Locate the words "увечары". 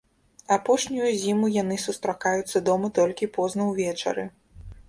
3.75-4.29